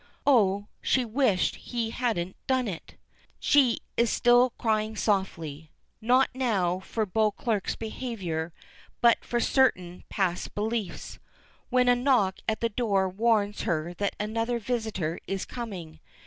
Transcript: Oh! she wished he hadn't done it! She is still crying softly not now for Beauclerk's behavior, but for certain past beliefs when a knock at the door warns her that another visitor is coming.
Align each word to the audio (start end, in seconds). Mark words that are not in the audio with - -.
Oh! 0.25 0.65
she 0.81 1.05
wished 1.05 1.57
he 1.57 1.91
hadn't 1.91 2.35
done 2.47 2.67
it! 2.67 2.95
She 3.39 3.81
is 3.95 4.09
still 4.09 4.49
crying 4.57 4.95
softly 4.95 5.69
not 6.01 6.31
now 6.33 6.79
for 6.79 7.05
Beauclerk's 7.05 7.75
behavior, 7.75 8.51
but 8.99 9.23
for 9.23 9.39
certain 9.39 10.03
past 10.09 10.55
beliefs 10.55 11.19
when 11.69 11.87
a 11.87 11.95
knock 11.95 12.39
at 12.49 12.61
the 12.61 12.69
door 12.69 13.07
warns 13.09 13.61
her 13.61 13.93
that 13.93 14.15
another 14.19 14.57
visitor 14.57 15.19
is 15.27 15.45
coming. 15.45 15.99